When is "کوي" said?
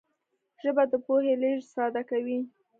2.09-2.39